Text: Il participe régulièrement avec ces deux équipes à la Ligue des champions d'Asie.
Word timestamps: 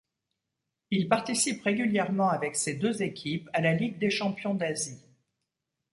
Il 0.89 1.07
participe 1.07 1.61
régulièrement 1.61 2.29
avec 2.29 2.55
ces 2.55 2.73
deux 2.73 3.03
équipes 3.03 3.47
à 3.53 3.61
la 3.61 3.75
Ligue 3.75 3.99
des 3.99 4.09
champions 4.09 4.55
d'Asie. 4.55 4.99